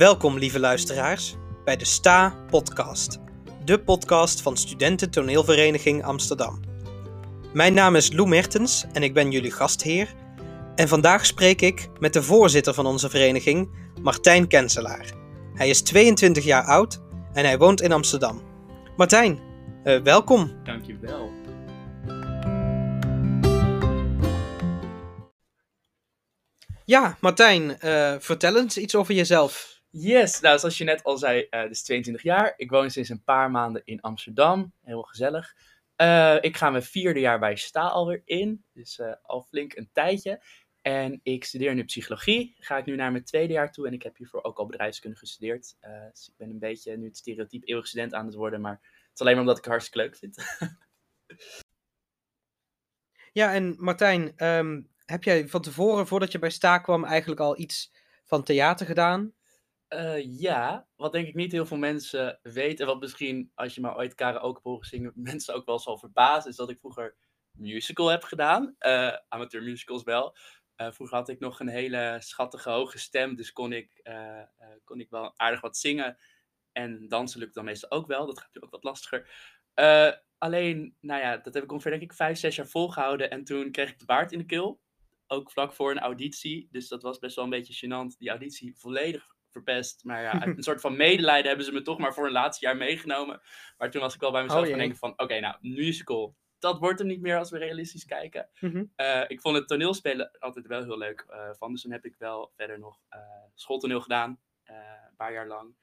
[0.00, 3.18] Welkom, lieve luisteraars, bij de STA Podcast,
[3.64, 6.60] de podcast van Studenten Toneelvereniging Amsterdam.
[7.52, 10.14] Mijn naam is Lou Mertens en ik ben jullie gastheer.
[10.74, 13.70] En vandaag spreek ik met de voorzitter van onze vereniging,
[14.02, 15.12] Martijn Kenselaar.
[15.54, 17.00] Hij is 22 jaar oud
[17.32, 18.42] en hij woont in Amsterdam.
[18.96, 19.40] Martijn,
[19.84, 20.52] uh, welkom.
[20.64, 21.30] Dankjewel.
[26.84, 29.79] Ja, Martijn, uh, vertel eens iets over jezelf.
[29.92, 32.54] Yes, nou zoals je net al zei, uh, dus 22 jaar.
[32.56, 34.72] Ik woon sinds een paar maanden in Amsterdam.
[34.82, 35.54] Heel gezellig.
[35.96, 38.64] Uh, ik ga mijn vierde jaar bij STA alweer in.
[38.72, 40.42] Dus al flink een tijdje.
[40.82, 42.56] En ik studeer nu psychologie.
[42.58, 43.86] Ga ik nu naar mijn tweede jaar toe.
[43.86, 45.76] En ik heb hiervoor ook al bedrijfskunde gestudeerd.
[46.12, 48.60] dus ik ben een beetje nu het stereotype eeuwig student aan het worden.
[48.60, 50.36] Maar het is alleen maar omdat ik het hartstikke leuk vind.
[53.40, 57.58] ja, en Martijn, um, heb jij van tevoren, voordat je bij Sta kwam, eigenlijk al
[57.58, 57.92] iets
[58.24, 59.34] van theater gedaan?
[59.94, 62.78] Uh, ja, wat denk ik niet heel veel mensen weten.
[62.78, 66.50] En wat misschien, als je maar ooit karaoke hebt zingen, mensen ook wel zal verbazen.
[66.50, 67.16] Is dat ik vroeger
[67.50, 68.74] musical heb gedaan.
[68.78, 70.36] Uh, amateur musicals wel.
[70.76, 73.36] Uh, vroeger had ik nog een hele schattige hoge stem.
[73.36, 74.00] Dus kon ik,
[74.84, 76.18] kon ik wel aardig wat zingen.
[76.72, 78.26] En dansen lukt dan meestal ook wel.
[78.26, 79.28] Dat gaat natuurlijk ook wat lastiger.
[80.38, 83.30] alleen, nou ja, dat heb ik ongeveer denk ik vijf, zes jaar volgehouden.
[83.30, 84.80] En toen kreeg ik de baard in de keel
[85.26, 86.68] ook vlak voor een auditie.
[86.70, 88.16] Dus dat was best wel een beetje gênant.
[88.18, 90.04] Die auditie volledig verpest.
[90.04, 92.76] Maar ja, een soort van medelijden hebben ze me toch maar voor een laatste jaar
[92.76, 93.40] meegenomen.
[93.76, 95.12] Maar toen was ik wel bij mezelf oh, denken van...
[95.16, 98.48] Oké, nou, musical, dat wordt hem niet meer als we realistisch kijken.
[98.60, 98.84] Mhm.
[98.96, 101.72] Eh, ik vond het toneelspelen altijd wel heel leuk uh, van.
[101.72, 103.20] Dus toen heb ik wel verder nog uh,
[103.54, 104.40] schooltoneel gedaan.
[104.64, 105.74] een paar jaar lang.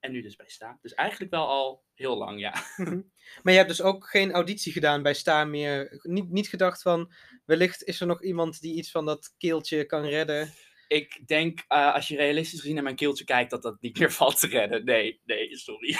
[0.00, 0.78] En nu dus bij Sta.
[0.82, 2.54] Dus eigenlijk wel al heel lang, ja.
[2.76, 3.00] Mhm.
[3.42, 5.98] maar je hebt dus ook geen auditie gedaan bij Sta meer.
[6.02, 7.12] Niet, niet gedacht van,
[7.44, 10.52] wellicht is er nog iemand die iets van dat keeltje kan redden.
[10.90, 14.12] Ik denk, uh, als je realistisch gezien naar mijn keeltje kijkt, dat dat niet meer
[14.20, 14.84] valt te redden.
[14.84, 15.96] Nee, nee, sorry.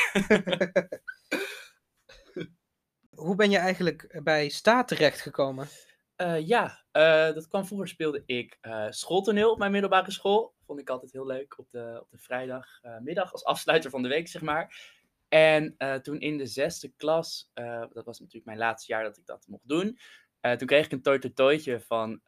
[3.11, 5.69] Hoe ben je eigenlijk bij Sta terechtgekomen?
[6.17, 8.59] Uh, ja, uh, dat kwam vroeger speelde ik
[8.89, 10.55] schooltoneel op mijn middelbare school.
[10.67, 14.29] Vond ik altijd heel leuk op de, op de vrijdagmiddag als afsluiter van de week,
[14.29, 14.97] zeg maar.
[15.29, 17.51] En toen in de zesde klas,
[17.93, 19.99] dat was natuurlijk mijn laatste jaar dat ik dat mocht doen.
[20.41, 22.21] toen kreeg ik een toitootje van,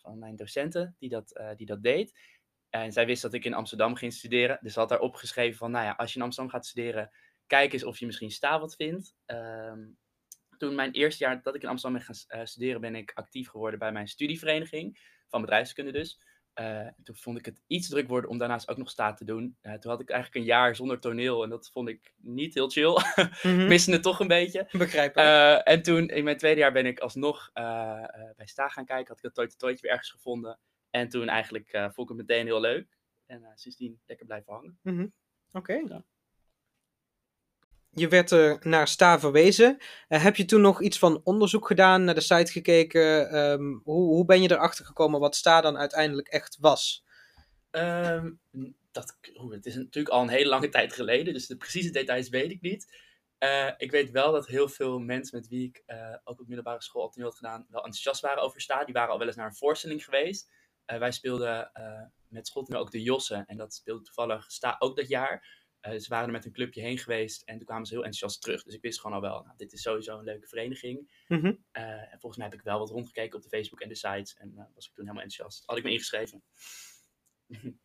[0.00, 2.18] van mijn docenten die dat, die dat deed.
[2.70, 4.58] En zij wist dat ik in Amsterdam ging studeren.
[4.60, 7.10] Dus had daar opgeschreven van, nou ja, als je in Amsterdam gaat studeren,
[7.46, 9.14] kijk eens of je misschien sta wat vindt.
[9.26, 9.86] Ehm,
[10.58, 13.48] toen mijn eerste jaar dat ik in Amsterdam ben gaan uh, studeren, ben ik actief
[13.48, 16.20] geworden bij mijn studievereniging van bedrijfskunde dus.
[16.60, 19.56] Uh, toen vond ik het iets druk worden om daarnaast ook nog staat te doen.
[19.62, 22.68] Uh, toen had ik eigenlijk een jaar zonder toneel en dat vond ik niet heel
[22.68, 22.96] chill.
[23.42, 24.68] Mm Miste het toch een beetje.
[24.72, 25.62] Begrijpelijk.
[25.64, 29.08] en toen in mijn tweede jaar ben ik alsnog bij sta gaan kijken.
[29.08, 30.58] Had ik dat toitje toitje weer ergens gevonden.
[30.90, 32.98] En toen eigenlijk vond ik het meteen heel leuk.
[33.26, 34.78] En sindsdien lekker blijven hangen.
[34.82, 35.12] Mm -hmm.
[35.52, 35.72] Oké.
[35.72, 35.84] Okay.
[35.88, 36.04] Ja
[37.90, 39.76] je werd er naar STA verwezen.
[40.08, 43.36] Uh, heb je toen nog iets van onderzoek gedaan, naar de site gekeken?
[43.36, 47.04] Um, hoe, hoe ben je erachter gekomen wat STA dan uiteindelijk echt was?
[47.70, 48.40] Um,
[48.90, 49.18] dat,
[49.48, 52.60] het is natuurlijk al een hele lange tijd geleden, dus de precieze details weet ik
[52.60, 53.08] niet.
[53.38, 56.82] Uh, ik weet wel dat heel veel mensen met wie ik uh, ook op middelbare
[56.82, 58.84] school al had gedaan, wel enthousiast waren over STA.
[58.84, 60.50] Die waren al wel eens naar een voorstelling geweest.
[60.84, 61.70] wij speelden
[62.28, 65.59] met Schot ook de Jossen en dat speelde toevallig STA ook dat jaar.
[65.82, 68.42] Uh, ze waren er met een clubje heen geweest en toen kwamen ze heel enthousiast
[68.42, 68.62] terug.
[68.62, 71.24] Dus ik wist gewoon al wel, nou, dit is sowieso een leuke vereniging.
[71.28, 71.64] Mm -hmm.
[71.72, 74.34] uh, en volgens mij heb ik wel wat rondgekeken op de Facebook en de sites
[74.36, 75.62] en uh, was ik toen helemaal enthousiast.
[75.66, 76.42] Had ik me ingeschreven.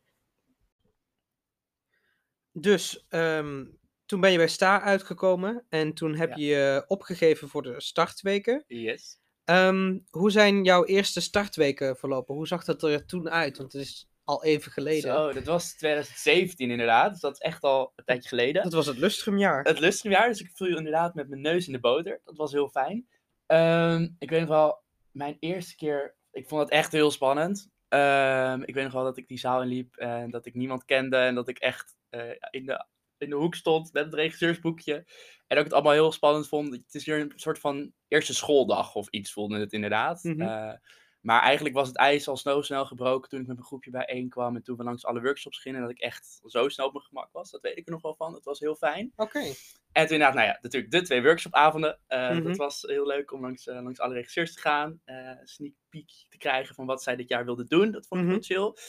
[2.68, 6.36] dus um, toen ben je bij STA uitgekomen en toen heb ja.
[6.36, 8.64] je je opgegeven voor de startweken.
[8.66, 9.18] Yes.
[9.44, 12.34] Um, hoe zijn jouw eerste startweken verlopen?
[12.34, 13.56] Hoe zag dat er toen uit?
[13.56, 15.12] Want het is al even geleden.
[15.12, 17.10] Zo, dat was 2017 inderdaad.
[17.10, 18.62] Dus dat is echt al een tijdje geleden.
[18.62, 19.62] Dat was het lustrumjaar.
[19.62, 22.20] Het lustrumjaar, dus ik viel inderdaad met mijn neus in de boter.
[22.24, 23.08] Dat was heel fijn.
[23.46, 27.68] Um, ik weet nog wel, mijn eerste keer, ik vond het echt heel spannend.
[27.88, 31.16] Um, ik weet nog wel dat ik die zaal inliep en dat ik niemand kende
[31.16, 32.20] en dat ik echt uh,
[32.50, 32.86] in, de,
[33.18, 34.94] in de hoek stond met het regisseursboekje.
[34.94, 36.72] En dat ik het allemaal heel spannend vond.
[36.72, 40.22] Het is weer een soort van eerste schooldag of iets voelde het inderdaad.
[40.22, 40.40] Mm -hmm.
[40.40, 40.72] uh,
[41.20, 44.56] maar eigenlijk was het ijs al snel, snel gebroken toen ik met mijn groepje bijeenkwam.
[44.56, 45.78] En toen we langs alle workshops gingen.
[45.78, 47.50] En dat ik echt zo snel op mijn gemak was.
[47.50, 48.32] Dat weet ik er nog wel van.
[48.32, 49.12] Dat was heel fijn.
[49.16, 49.38] Oké.
[49.38, 51.98] En toen inderdaad, nou ja, natuurlijk de twee workshopavonden.
[52.08, 52.44] Uh, mm -hmm.
[52.44, 55.00] Dat was heel leuk om langs, uh, langs alle regisseurs te gaan.
[55.06, 57.90] Uh, sneak peek te krijgen van wat zij dit jaar wilden doen.
[57.90, 58.42] Dat vond ik mm -hmm.
[58.48, 58.82] heel chill.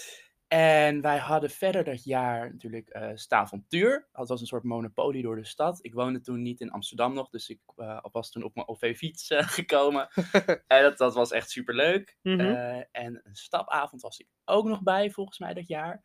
[0.47, 4.07] En wij hadden verder dat jaar natuurlijk uh, Stavontuur.
[4.11, 5.79] Dat was een soort monopolie door de stad.
[5.81, 9.29] Ik woonde toen niet in Amsterdam nog, dus ik uh, was toen op mijn OV-fiets
[9.29, 10.07] uh, gekomen.
[10.67, 12.17] en dat, dat was echt super leuk.
[12.21, 12.85] Mm -hmm.
[12.91, 16.01] en een stapavond was ik ook nog bij, volgens mij, dat jaar.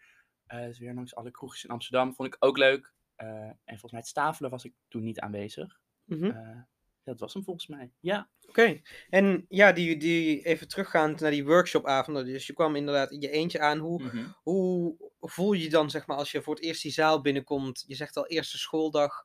[0.53, 2.15] Eh, dus weer langs alle kroegjes in Amsterdam.
[2.15, 2.93] Vond ik ook leuk.
[3.15, 5.81] Eh, en volgens mij het stafelen was ik toen niet aanwezig.
[6.05, 6.25] Mhm.
[6.25, 6.61] Eh,
[7.05, 7.93] dat was hem volgens mij.
[8.01, 8.31] Ja.
[8.49, 12.25] Oké, en ja, die, die, even teruggaand naar die workshopavonden.
[12.25, 13.79] Dus je kwam inderdaad in je eentje aan.
[13.79, 14.25] Hoe, Mhm.
[14.43, 17.85] hoe voel je je dan, zeg maar, als je voor het eerst die zaal binnenkomt?
[17.87, 19.23] Je zegt al eerste schooldag.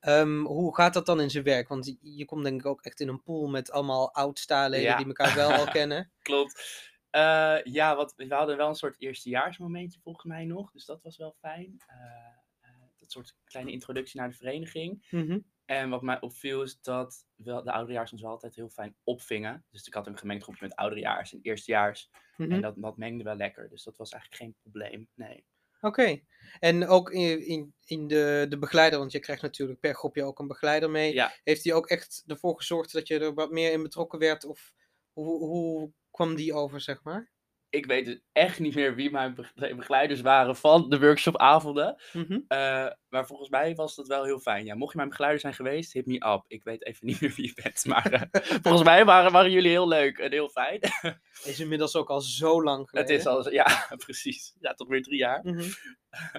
[0.00, 1.68] Ehm, hoe gaat dat dan in zijn werk?
[1.68, 4.96] Want je- komt denk ik ook echt in een pool met allemaal oud-staaleden Ja.
[4.96, 6.12] die elkaar wel al kennen.
[6.22, 6.62] Klopt.
[7.10, 10.70] Eh, ja, wat, we hadden wel een soort eerstejaarsmomentje volgens mij nog.
[10.70, 11.76] Dus dat was wel fijn.
[11.86, 11.96] Eh,
[12.60, 15.06] eh, dat soort kleine introductie naar de vereniging.
[15.10, 15.38] Mhm.
[15.66, 19.64] En wat mij opviel is dat wel, de ouderejaars ons wel altijd heel fijn opvingen.
[19.70, 22.10] Dus ik had een gemengd groepje met ouderejaars en eerstejaars.
[22.36, 22.52] Mhm.
[22.52, 23.68] En dat, dat mengde wel lekker.
[23.68, 25.08] Dus dat was eigenlijk geen probleem.
[25.14, 25.44] Nee.
[25.80, 26.20] Oké,
[26.58, 30.38] en ook in, in, in de, de begeleider, want je krijgt natuurlijk per groepje ook
[30.38, 31.14] een begeleider mee.
[31.14, 34.44] Ja, Heeft die ook echt ervoor gezorgd dat je er wat meer in betrokken werd?
[34.44, 34.72] Of
[35.12, 37.30] hoe, hoe kwam die over, zeg maar?
[37.70, 41.96] Ik weet dus echt niet meer wie mijn bege- begeleiders waren van de workshopavonden.
[42.48, 44.64] Eh, maar volgens mij was dat wel heel fijn.
[44.64, 46.44] Ja, mocht je mijn begeleider zijn geweest, hit me up.
[46.46, 47.84] Ik weet even niet meer wie je bent.
[47.84, 50.80] Maar eh, volgens mij waren, waren jullie heel leuk en heel fijn.
[51.44, 53.16] Is inmiddels ook al zo lang Het geleden.
[53.16, 54.54] is al, ja, precies.
[54.60, 55.40] Ja, toch weer drie jaar.
[55.42, 55.68] Mhm.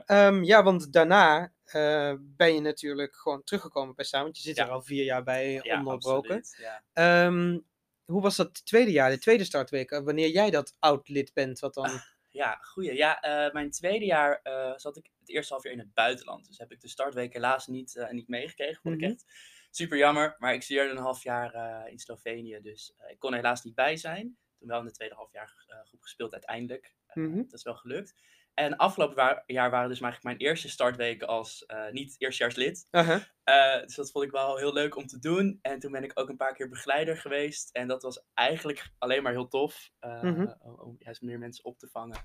[0.06, 4.56] Ehm, ja, want daarna eh, ben je natuurlijk gewoon teruggekomen bij Staan, want je zit
[4.56, 4.66] Ja.
[4.66, 6.36] er al vier jaar bij Ja, onderbroken.
[6.36, 6.84] absoluut, Ja.
[7.26, 7.60] Ehm,
[8.07, 11.59] hoe was dat tweede jaar, de tweede startweek, eh, wanneer jij dat oud-lid bent?
[11.59, 11.89] Wat dan...
[12.30, 12.94] Ja, goeie.
[12.94, 16.48] Ja, eh, mijn tweede jaar eh, zat ik het eerste half jaar in het buitenland.
[16.48, 18.81] Dus heb ik de startweek helaas niet, eh, niet meegekregen.
[18.81, 19.04] Vond Mhm.
[19.04, 19.25] ik echt
[19.71, 20.36] super jammer.
[20.38, 22.59] Maar ik studeerde een half jaar in Slovenië.
[22.62, 24.38] Dus ik kon er helaas niet bij zijn.
[24.59, 26.94] Toen wel in de tweede half jaar eh, goed gespeeld uiteindelijk.
[27.13, 27.36] Mhm.
[27.36, 28.15] Dat is wel gelukt.
[28.57, 32.88] En afgelopen jaar waren dus eigenlijk mijn eerste startweken als eh, niet eerstejaarslid.
[32.92, 33.21] Aha.
[33.44, 35.59] Eh, dus dat vond ik wel heel leuk om te doen.
[35.62, 37.69] En toen ben ik ook een paar keer begeleider geweest.
[37.75, 39.89] En dat was eigenlijk alleen maar heel tof.
[40.00, 40.54] eh, Mhm.
[40.59, 42.18] om, juist meer mensen op te vangen.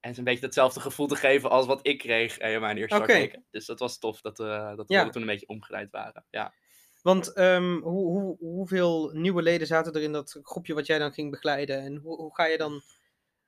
[0.00, 2.94] En ze een beetje datzelfde gevoel te geven als wat ik kreeg in mijn eerste
[2.94, 3.44] startweken.
[3.50, 4.96] Dus dat was tof dat, dat Ja.
[4.98, 6.26] rollen toen een beetje omgeleid waren.
[6.30, 6.54] Ja.
[7.02, 11.12] Want ehm, hoe, hoe, hoeveel nieuwe leden zaten er in dat groepje wat jij dan
[11.12, 11.80] ging begeleiden?
[11.80, 12.82] En hoe, hoe ga je dan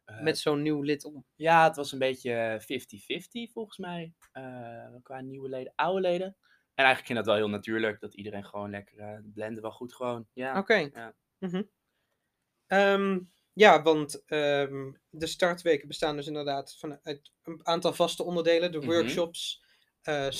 [0.04, 1.26] met zo'n nieuw lid om?
[1.34, 4.14] Ja, het was een beetje 50-50 volgens mij.
[4.32, 6.36] eh, qua nieuwe leden, oude leden.
[6.74, 8.00] En eigenlijk ging dat wel heel natuurlijk.
[8.00, 10.28] Dat iedereen gewoon lekker eh blenden wel goed gewoon.
[10.32, 10.58] Ja.
[10.58, 10.74] Oké.
[10.92, 11.14] ja.
[11.38, 11.62] Mhm.
[12.66, 13.18] Ehm,
[13.52, 18.72] ja, want ehm, de startweken bestaan dus inderdaad van uit een aantal vaste onderdelen.
[18.72, 18.86] De Mhm.
[18.86, 19.64] workshops,
[20.02, 20.30] eh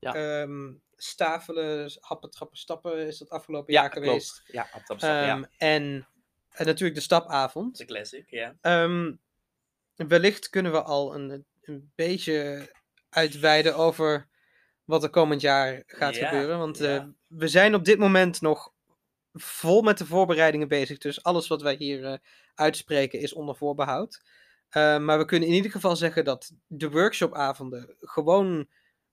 [0.00, 0.14] Ja.
[0.14, 4.32] ehm, stavelen, happen, trappen, stappen is dat afgelopen Ja, jaar geweest.
[4.32, 4.50] klopt.
[4.52, 4.68] Ja,
[5.00, 5.50] stap, ja.
[5.56, 6.00] Ehm,
[6.56, 7.76] En natuurlijk de stapavond.
[7.78, 8.56] De classic, ja.
[8.60, 9.12] Ehm,
[9.94, 12.70] wellicht kunnen we al een, een beetje
[13.08, 14.28] uitweiden over
[14.84, 16.58] wat er komend jaar gaat Ja, gebeuren.
[16.58, 16.96] Want ja.
[16.96, 18.72] eh, we zijn op dit moment nog
[19.32, 20.98] vol met de voorbereidingen bezig.
[20.98, 22.18] Dus alles wat wij hier eh,
[22.54, 24.22] uitspreken is onder voorbehoud.
[24.68, 28.68] Eh, maar we kunnen in ieder geval zeggen dat de workshopavonden gewoon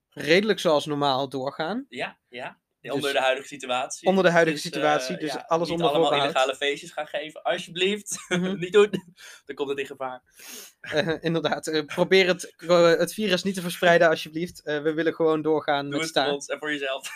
[0.10, 1.86] redelijk zoals normaal doorgaan.
[1.90, 2.62] Ja, ja.
[2.92, 4.08] Dus- onder de huidige situatie.
[4.08, 6.30] Onder de huidige Dus, eh, situatie, dus alles onder allemaal voorbehoud.
[6.32, 8.26] illegale feestjes gaan geven, alsjeblieft.
[8.28, 8.58] Mhm.
[8.60, 8.90] niet doen,
[9.46, 10.22] dan komt het in gevaar.
[10.82, 14.64] Eh, inderdaad, eh, probeer het, eh, het virus niet te verspreiden alsjeblieft.
[14.64, 16.34] Eh, we willen gewoon doorgaan Doe met het voor staan.
[16.34, 17.10] ons en voor jezelf.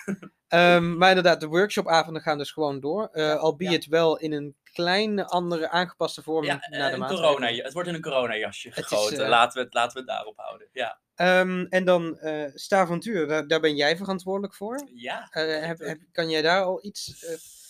[0.47, 3.09] Ehm, maar inderdaad, de workshopavonden gaan dus gewoon door.
[3.11, 3.77] Eh Ja, al biedt ja.
[3.77, 7.87] het wel in een kleine andere aangepaste vorm Ja, naar de eh, corona, het wordt
[7.89, 9.23] in een coronajasje is, gegoten.
[9.23, 10.67] eh, laten, we het, laten we het daarop houden.
[10.71, 14.89] Ja, Ehm, en dan eh Staventuur, daar, daar ben jij verantwoordelijk voor.
[14.93, 15.27] ja.
[15.29, 17.25] Heb, heb, kan jij daar al iets...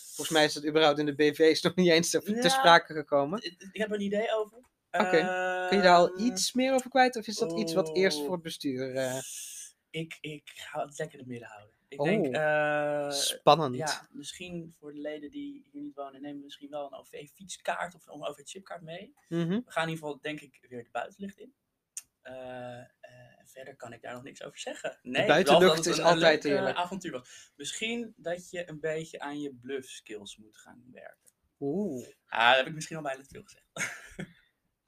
[0.06, 3.42] volgens mij is dat überhaupt in de BV's nog niet eens te, sprake gekomen.
[3.42, 4.58] Ik heb er een idee over.
[4.90, 5.66] Oké.
[5.68, 7.16] Kun je daar al iets meer over kwijt?
[7.16, 8.94] Of is dat iets wat eerst voor het bestuur...
[9.90, 11.74] Ik, ik ga het lekker in het midden houden.
[11.88, 13.76] Ik Oh, denk, eh, spannend.
[13.76, 17.94] ja, misschien voor de leden die hier niet wonen, nemen we misschien wel een OV-fietskaart
[17.94, 19.14] of een OV-chipkaart mee.
[19.28, 19.48] Mhm.
[19.48, 21.54] We gaan in ieder geval, denk ik, weer de buitenlucht in.
[22.22, 22.86] Eh, eh,
[23.44, 24.98] verder kan ik daar nog niks over zeggen.
[25.02, 27.52] Nee, buitenlucht dat het is een- altijd een leuk, avontuur was.
[27.56, 31.32] Misschien dat je een beetje aan je bluff skills moet gaan werken.
[31.60, 32.06] Oeh.
[32.26, 33.66] Ah, dat heb ik misschien al bijna te veel gezegd.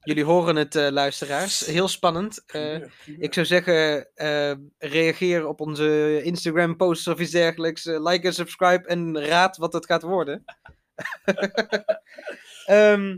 [0.03, 1.65] Jullie horen het, eh, luisteraars.
[1.65, 2.43] Heel spannend.
[2.45, 2.81] Eh,
[3.17, 7.83] ik zou zeggen, eh, reageer op onze Instagram posts of iets dergelijks.
[7.83, 10.43] Like en subscribe en raad wat het gaat worden.
[12.65, 13.17] Ehm,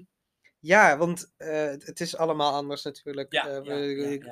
[0.60, 3.34] ja, want het, is allemaal anders natuurlijk.
[3.34, 3.62] Ja, ja,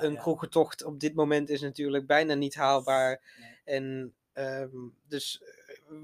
[0.02, 3.22] een kroegentocht op dit moment is natuurlijk bijna niet haalbaar.
[3.40, 3.78] Nee.
[3.78, 4.70] En ehm,
[5.08, 5.44] dus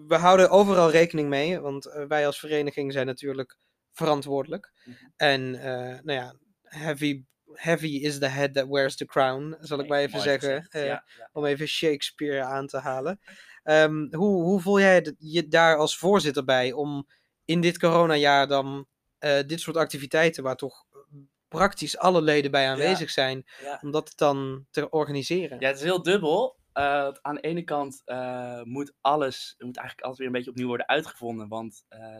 [0.07, 3.57] we houden overal rekening mee, want wij als vereniging zijn natuurlijk
[3.97, 4.71] verantwoordelijk.
[4.85, 4.95] Mhm.
[5.15, 7.23] En eh, nou ja, heavy,
[7.53, 10.67] heavy is the head that wears the crown, zal ik maar even mooi zeggen.
[10.69, 11.29] eh, ja, ja.
[11.33, 13.19] Om even Shakespeare aan te halen.
[13.63, 17.07] Ehm, hoe, hoe voel jij je daar als voorzitter bij om
[17.45, 18.87] in dit coronajaar dan
[19.19, 20.85] eh, dit soort activiteiten, waar toch
[21.47, 23.45] praktisch alle leden bij aanwezig zijn.
[23.61, 23.79] Ja.
[23.81, 25.59] Om dat dan te organiseren.
[25.59, 26.55] Ja, het is heel dubbel.
[27.21, 28.03] Aan de ene kant
[28.63, 31.47] moet alles, moet eigenlijk altijd weer een beetje opnieuw worden uitgevonden.
[31.47, 32.17] Want eh,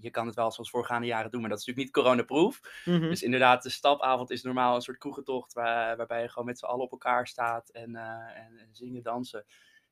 [0.00, 2.60] je kan het wel zoals voorgaande jaren doen, maar dat is natuurlijk niet coronaproof.
[2.84, 3.00] Mhm.
[3.08, 6.64] Dus inderdaad, de stapavond is normaal een soort kroegentocht waar, waarbij je gewoon met z'n
[6.64, 8.02] allen op elkaar staat en, eh,
[8.44, 9.44] en, en zingen, dansen.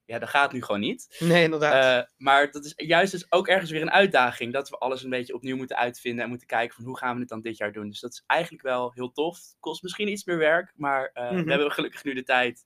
[0.05, 1.17] Ja, dat gaat nu gewoon niet.
[1.19, 2.05] Nee, inderdaad.
[2.05, 4.53] Eh, maar dat is juist dus ook ergens weer een uitdaging.
[4.53, 7.21] Dat we alles een beetje opnieuw moeten uitvinden en moeten kijken van hoe gaan we
[7.21, 7.89] het dan dit jaar doen.
[7.89, 9.39] Dus dat is eigenlijk wel heel tof.
[9.61, 11.45] Kost misschien iets meer werk, maar eh, Mhm.
[11.45, 12.65] we hebben gelukkig nu de tijd.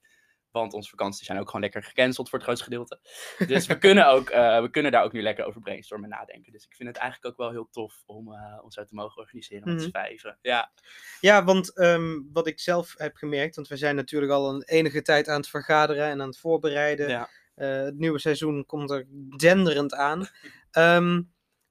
[0.60, 2.98] Want onze vakanties zijn ook gewoon lekker gecanceld voor het grootste gedeelte.
[3.46, 6.52] Dus we kunnen, ook, eh, we kunnen daar ook nu lekker over brainstormen en nadenken.
[6.52, 9.18] Dus ik vind het eigenlijk ook wel heel tof om eh, ons zo te mogen
[9.18, 9.84] organiseren met Mhm.
[9.84, 10.38] z'n vijven.
[10.42, 10.72] Ja,
[11.20, 15.02] Ja, want ehm, wat ik zelf heb gemerkt, want we zijn natuurlijk al een enige
[15.02, 17.08] tijd aan het vergaderen en aan het voorbereiden.
[17.08, 17.28] ja.
[17.54, 20.28] Eh, het nieuwe seizoen komt er denderend aan.
[20.70, 21.22] Ehm,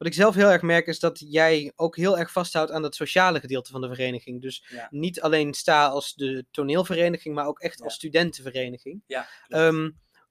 [0.05, 2.95] wat ik zelf heel erg merk is dat jij ook heel erg vasthoudt aan het
[2.95, 4.41] sociale gedeelte van de vereniging.
[4.41, 4.87] Dus Ja.
[4.91, 9.03] niet alleen sta als de toneelvereniging, maar ook echt als studentenvereniging.
[9.07, 9.27] ja.
[9.47, 9.89] Ehm,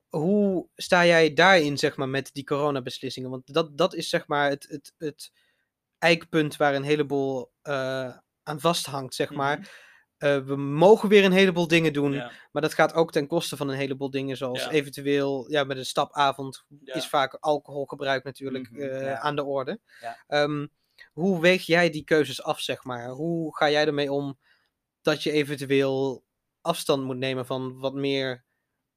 [0.08, 3.30] hoe sta jij daarin, zeg maar, met die coronabeslissingen?
[3.30, 5.32] Want dat, dat is, zeg maar, het, het, het
[5.98, 9.58] eikpunt waar een heleboel eh, aan vasthangt, zeg maar.
[9.58, 9.68] Mhm.
[10.24, 13.56] Eh, we mogen weer een heleboel dingen doen, Ja, maar dat gaat ook ten koste
[13.56, 14.70] van een heleboel dingen, zoals Ja.
[14.70, 16.94] eventueel, ja, met een stapavond ja.
[16.94, 19.80] is vaak alcoholgebruik natuurlijk Mhm, eh, aan de orde.
[20.26, 20.66] Ehm,
[21.12, 23.08] hoe weeg jij die keuzes af, zeg maar?
[23.08, 24.38] Hoe ga jij ermee om
[25.02, 26.24] dat je eventueel
[26.60, 28.44] afstand moet nemen van wat meer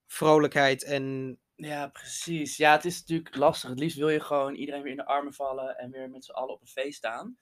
[0.05, 1.37] vrolijkheid en...
[1.55, 2.57] Ja, precies.
[2.57, 3.69] Ja, het is natuurlijk lastig.
[3.69, 6.31] Het liefst wil je gewoon iedereen weer in de armen vallen en weer met z'n
[6.31, 7.37] allen op een feest staan.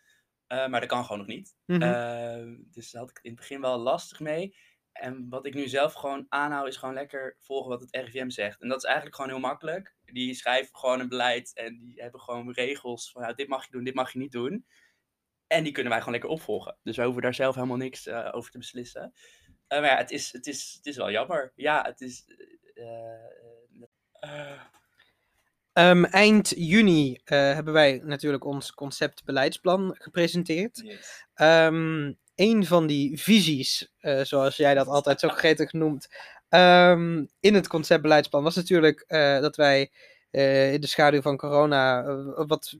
[0.47, 1.55] Eh, maar dat kan gewoon nog niet.
[1.65, 1.81] Mhm.
[1.81, 4.55] Eh, dus daar had ik in het begin wel lastig mee.
[4.91, 8.61] En wat ik nu zelf gewoon aanhoud, is gewoon lekker volgen wat het RIVM zegt.
[8.61, 9.95] En dat is eigenlijk gewoon heel makkelijk.
[10.05, 13.71] Die schrijven gewoon een beleid en die hebben gewoon regels van nou, dit mag je
[13.71, 14.65] doen, dit mag je niet doen.
[15.47, 16.77] En die kunnen wij gewoon lekker opvolgen.
[16.83, 19.13] Dus wij hoeven daar zelf helemaal niks eh, over te beslissen.
[19.67, 21.51] Maar ja, het is, het, is, het is wel jammer.
[21.55, 22.25] Ja, het is.
[25.75, 30.81] Eh, eh, eh, Ehm, eind juni eh, hebben wij natuurlijk ons concept beleidsplan gepresenteerd.
[30.85, 31.25] yes.
[31.33, 36.07] Ehm een van die visies, eh, zoals jij dat altijd zo gretig noemt,
[36.49, 39.91] ehm, in het concept beleidsplan was natuurlijk eh, dat wij
[40.71, 42.03] in de schaduw van corona
[42.47, 42.77] wat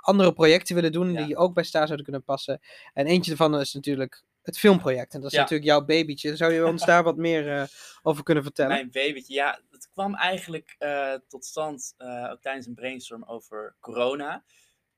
[0.00, 1.24] andere projecten willen doen Ja.
[1.26, 2.60] die ook bij STA zouden kunnen passen.
[2.94, 5.14] En eentje daarvan is natuurlijk het filmproject.
[5.14, 5.42] En dat is Ja.
[5.42, 6.36] natuurlijk jouw babytje.
[6.36, 7.70] Zou je ons daar wat meer
[8.02, 8.72] over kunnen vertellen?
[8.72, 9.60] Mijn babytje, ja,
[9.92, 14.44] kwam eigenlijk eh, tot stand eh, ook tijdens een brainstorm over corona.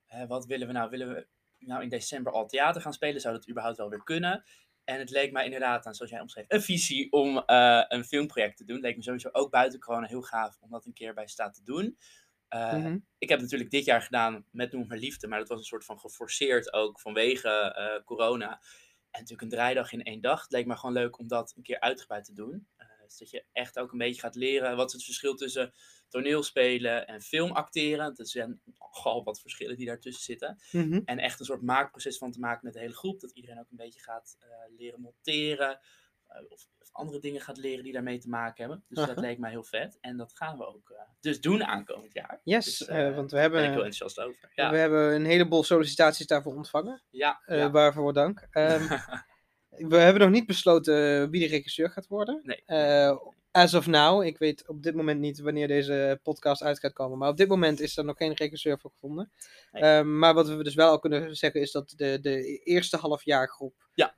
[0.06, 0.90] Eh, wat willen we nou?
[0.90, 1.26] Willen we
[1.58, 3.20] nou in december al theater gaan spelen?
[3.20, 4.44] Zou dat überhaupt wel weer kunnen?
[4.84, 7.42] En het leek mij inderdaad aan, zoals jij omschreef, een visie om
[7.88, 8.76] een filmproject te doen.
[8.76, 11.54] Het leek me sowieso ook buiten corona heel gaaf om dat een keer bij staat
[11.54, 11.98] te doen.
[12.48, 12.98] Mhm.
[13.18, 15.64] Ik heb het natuurlijk dit jaar gedaan met Noem maar Liefde, maar dat was een
[15.64, 18.60] soort van geforceerd ook vanwege corona.
[19.14, 20.42] En natuurlijk een draaidag in één dag.
[20.42, 22.68] Het leek me gewoon leuk om dat een keer uitgebreid te doen.
[23.04, 25.72] Dus dat je echt ook een beetje gaat leren wat is het verschil tussen
[26.08, 28.16] toneelspelen en filmacteren.
[28.16, 30.58] Er zijn nogal wat verschillen die daartussen zitten.
[30.70, 31.00] Mhm.
[31.04, 33.20] En echt een soort maakproces van te maken met de hele groep.
[33.20, 35.80] Dat iedereen ook een beetje gaat eh, leren monteren.
[36.26, 38.84] eh, of, of andere dingen gaat leren die daarmee te maken hebben.
[38.88, 39.98] Dus dat leek mij heel vet.
[40.00, 42.40] En dat gaan we ook dus doen aankomend jaar.
[42.44, 44.50] Yes, Dus, want we Daar ben ik heel hebben, enthousiast over.
[44.54, 47.02] Ja, we hebben een heleboel sollicitaties daarvoor ontvangen.
[47.10, 47.70] ja, ja.
[47.70, 48.46] Waarvoor dank.
[48.50, 48.86] Ehm,
[49.76, 52.40] we hebben nog niet besloten wie de regisseur gaat worden.
[52.42, 52.62] Nee.
[52.66, 53.16] Eh,
[53.50, 57.18] as of now, ik weet op dit moment niet wanneer deze podcast uit gaat komen,
[57.18, 59.32] maar op dit moment is er nog geen regisseur voor gevonden.
[59.70, 59.82] Nee.
[59.82, 63.88] Ehm, maar wat we dus wel al kunnen zeggen is dat de, de eerste halfjaargroep
[63.94, 64.14] Ja.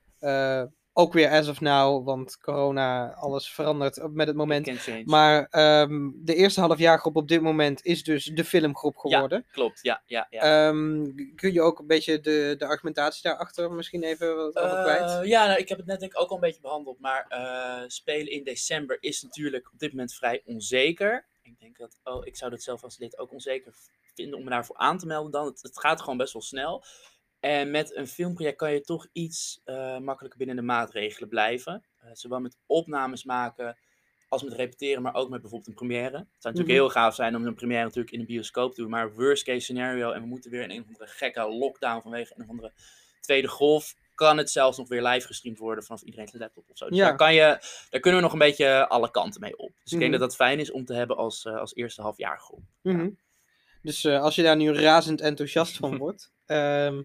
[0.97, 4.67] Eh, ook weer as of now, want corona, alles verandert op- met het moment.
[5.07, 9.47] Maar ehm, de eerste halfjaargroep op dit moment is dus de filmgroep geworden.
[9.53, 10.41] Klopt, ja, ja, ja.
[10.69, 15.11] Ehm, kun je ook een beetje de, de argumentatie daarachter misschien even wat over kwijt?
[15.11, 17.01] Eh, ja, nou, ik heb het net denk ik ook al een beetje behandeld.
[17.01, 21.27] Maar eh, spelen in december is natuurlijk op dit moment vrij onzeker.
[21.43, 23.75] Ik denk dat, oh, ik zou dat zelf als lid ook onzeker
[24.15, 25.47] vinden om me daarvoor aan te melden dan.
[25.47, 26.85] Het, het gaat gewoon best wel snel.
[27.47, 31.85] En met een filmproject kan je toch iets eh, makkelijker binnen de maatregelen blijven.
[32.01, 33.77] Eh, zowel met opnames maken
[34.29, 36.17] als met repeteren, maar ook met bijvoorbeeld een première.
[36.17, 36.77] Het zou natuurlijk Mhm.
[36.79, 38.91] heel gaaf zijn om een première natuurlijk in een bioscoop te doen.
[38.91, 42.33] Maar worst case scenario en we moeten weer in een of andere gekke lockdown vanwege
[42.37, 42.73] een of andere
[43.21, 46.89] tweede golf, kan het zelfs nog weer live gestreamd worden vanaf iedereen's laptop of zo.
[46.89, 47.05] Dus Ja.
[47.05, 47.59] daar, kan je,
[47.91, 49.73] daar kunnen we nog een beetje alle kanten mee op.
[49.83, 50.21] Dus ik denk Mhm.
[50.21, 52.63] dat dat fijn is om te hebben als, eh, als eerste halfjaargroep.
[52.83, 53.11] Mhm.
[53.83, 56.33] Dus als je daar nu razend enthousiast van wordt.
[56.47, 57.03] ehm,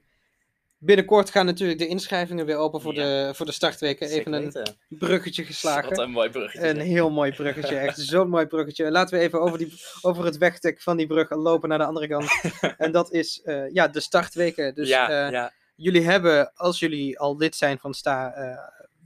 [0.84, 3.28] binnenkort gaan natuurlijk de inschrijvingen weer open voor, Ja.
[3.28, 4.08] de, voor de startweken.
[4.08, 4.54] Even een
[4.90, 5.90] bruggetje geslagen.
[5.90, 6.68] Wat een mooi bruggetje.
[6.68, 8.92] Een heel mooi bruggetje, echt zo'n mooi bruggetje.
[8.92, 12.08] Laten we even over, die, over het wegdek van die brug lopen naar de andere
[12.08, 12.32] kant.
[12.78, 14.76] en dat is eh, ja, de startweken.
[14.76, 15.52] Dus ja, eh, ja.
[15.76, 18.58] jullie hebben, als jullie al lid zijn van STA, eh,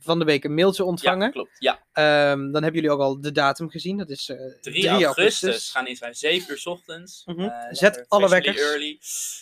[0.05, 1.25] van de week een mailtje ontvangen.
[1.25, 1.55] Ja, klopt.
[1.59, 3.97] Ja, Ehm, dan hebben jullie ook al de datum gezien.
[3.97, 5.71] Dat is eh 3, augustus.
[5.71, 7.21] Gaan inschrijven, 7 uur 's ochtends.
[7.25, 7.39] Mhm.
[7.41, 8.59] Eh, Zet alle wekkers.
[8.59, 8.99] Early.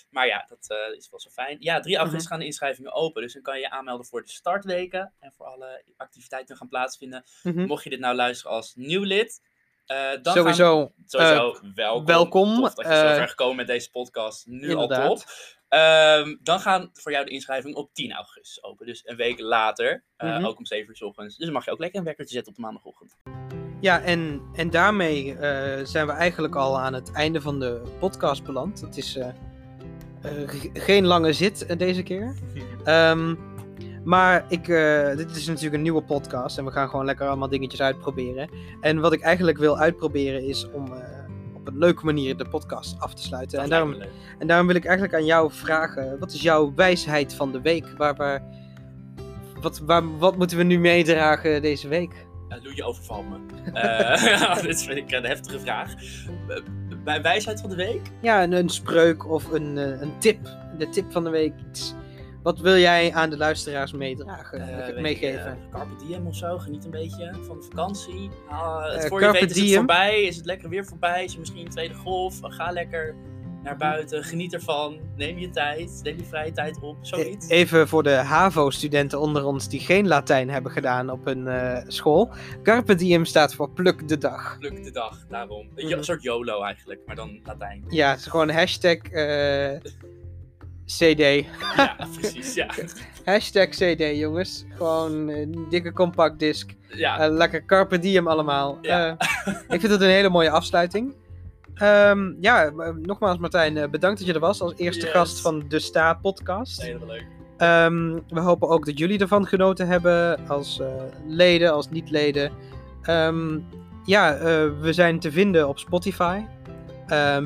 [0.10, 1.58] Maar ja, dat eh, is wel zo fijn.
[1.60, 2.32] Ja, 3 augustus Mhm.
[2.32, 3.22] gaan de inschrijvingen open.
[3.22, 5.13] Dus dan kan je je aanmelden voor de startweken.
[5.20, 7.24] En voor alle activiteiten gaan plaatsvinden.
[7.43, 7.65] Mhm.
[7.65, 9.41] Mocht je dit nou luisteren als nieuw lid.
[9.86, 10.92] Eh, dan gaan- Sowieso.
[11.06, 12.06] Sowieso welkom.
[12.06, 14.48] welkom, Tof dat je eh, zo ver gekomen met deze podcast.
[14.48, 15.10] Nu inderdaad.
[15.10, 15.25] al top.
[15.70, 18.86] Ehm, dan gaan voor jou de inschrijvingen op 10 augustus open.
[18.86, 20.04] Dus een week later.
[20.18, 20.46] eh, Mhm.
[20.46, 21.36] Ook om 7 uur 's ochtends.
[21.38, 23.16] Dus dan mag je ook lekker een wekkertje zetten op de maandagochtend.
[23.82, 28.44] Ja, en, en daarmee eh, zijn we eigenlijk al aan het einde van de podcast
[28.44, 28.82] beland.
[28.82, 29.28] Het is eh,
[30.22, 32.36] eh, geen lange zit eh, deze keer.
[32.84, 33.36] Ehm,
[34.03, 37.50] maar ik, eh, dit is natuurlijk een nieuwe podcast en we gaan gewoon lekker allemaal
[37.50, 38.50] dingetjes uitproberen.
[38.81, 41.00] En wat ik eigenlijk wil uitproberen is om eh,
[41.53, 43.55] op een leuke manier de podcast af te sluiten.
[43.55, 43.95] Dat En daarom,
[44.39, 47.93] en daarom wil ik eigenlijk aan jou vragen, wat is jouw wijsheid van de week?
[47.98, 48.43] Waar, waar,
[49.62, 52.25] wat, waar, wat moeten we nu meedragen deze week?
[52.50, 53.38] Uh, Loe, je overvalt me.
[53.74, 55.93] Eh, dit vind ik een heftige vraag.
[56.48, 56.57] Eh,
[57.03, 58.01] Bij wijsheid van de week?
[58.22, 60.39] Ja, een, een spreuk of een, een tip.
[60.77, 61.53] De tip van de week.
[61.69, 61.95] Iets.
[62.43, 65.45] Wat wil jij aan de luisteraars meedragen, Eh, eh, weet ik, meegeven?
[65.45, 66.57] eh, carpe diem of zo.
[66.57, 68.29] Geniet een beetje van de vakantie.
[68.50, 70.21] Ah, het Eh, voor je weet is het voorbij.
[70.23, 71.23] Is het lekker weer voorbij?
[71.23, 72.39] Is er misschien een tweede golf?
[72.41, 73.15] Ga lekker
[73.63, 74.23] naar buiten.
[74.23, 75.00] Geniet ervan.
[75.15, 76.00] Neem je tijd.
[76.03, 76.97] Neem je vrije tijd op.
[77.01, 77.50] Zoiets.
[77.50, 81.83] E- Even voor de HAVO-studenten onder ons die geen Latijn hebben gedaan op hun eh,
[81.88, 82.29] school.
[82.63, 84.57] Carpe diem staat voor pluk de dag.
[84.59, 85.69] Pluk de dag, daarom.
[85.75, 86.01] Een Mhm.
[86.03, 87.83] soort YOLO eigenlijk, maar dan Latijn.
[87.88, 89.79] Ja, het is gewoon hashtag eh,
[90.86, 91.46] CD.
[91.75, 92.54] Ja, precies.
[92.54, 92.68] Ja.
[93.25, 94.66] Hashtag CD, jongens.
[94.78, 96.72] Gewoon eh, een dikke compact disc.
[96.90, 97.20] ja.
[97.20, 98.78] Eh, lekker carpe diem allemaal.
[98.82, 99.18] Ja.
[99.18, 101.13] Eh, ik vind het een hele mooie afsluiting.
[101.74, 105.12] Ehm, ja, eh, nogmaals Martijn, eh, bedankt dat je er was als eerste Yes.
[105.16, 106.82] gast van de Sta podcast.
[106.82, 107.25] Helemaal leuk.
[107.58, 110.88] Ehm, we hopen ook dat jullie ervan genoten hebben als eh,
[111.28, 112.52] leden, als niet-leden.
[113.02, 113.60] Ehm,
[114.06, 114.43] ja, eh,
[114.82, 116.41] we zijn te vinden op Spotify.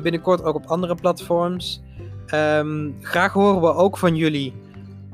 [0.02, 1.82] Binnenkort ook op andere platforms.
[2.28, 4.54] Ehm, graag horen we ook van jullie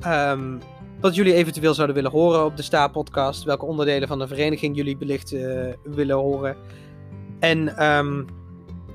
[0.01, 0.57] ehm,
[1.01, 3.45] wat jullie eventueel zouden willen horen op de Sta-podcast.
[3.45, 6.57] Welke onderdelen van de vereniging jullie wellicht eh, willen horen.
[7.41, 8.23] En ehm,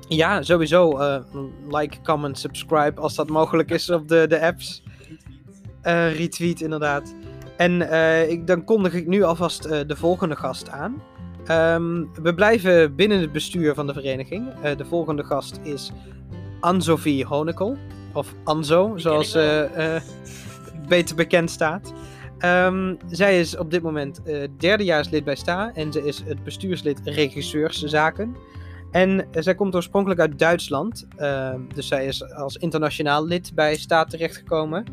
[0.08, 1.24] ja, sowieso eh,
[1.70, 4.84] like, comment, subscribe als dat mogelijk is op de, de apps.
[5.82, 7.16] Eh, retweet, inderdaad.
[7.58, 7.82] En
[8.30, 11.02] ik, dan kondig ik nu alvast de volgende gast aan.
[12.22, 14.54] We blijven binnen het bestuur van de vereniging.
[14.78, 15.92] De volgende gast is
[16.60, 17.78] Anne-Sophie Honekel.
[18.14, 19.44] Of Anzo, zoals wel.
[19.44, 20.02] eh, eh,
[20.88, 21.94] beter bekend staat.
[22.38, 27.00] Ehm, zij is op dit moment eh derdejaarslid bij STA en ze is het bestuurslid
[27.04, 28.36] regisseurszaken.
[28.92, 34.06] En zij komt oorspronkelijk uit Duitsland, ehm, dus zij is als internationaal lid bij STA
[34.06, 34.84] terechtgekomen.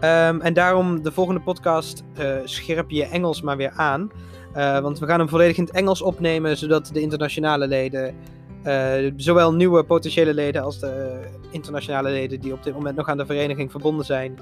[0.00, 2.04] Ehm, en daarom de volgende podcast
[2.44, 4.10] scherp je Engels maar weer aan.
[4.54, 8.14] Want we gaan hem volledig in het Engels opnemen, zodat de internationale leden,
[8.62, 11.20] eh, zowel nieuwe potentiële leden als de
[11.50, 14.38] internationale leden die op dit moment nog aan de vereniging verbonden zijn,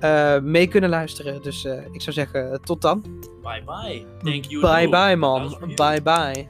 [0.00, 1.42] eh, mee kunnen luisteren.
[1.42, 3.02] Dus eh, ik zou zeggen, tot dan.
[3.42, 4.04] Bye bye.
[4.22, 4.60] Thank you.
[4.60, 5.56] Bye bye, man.
[5.74, 6.48] Bye bye.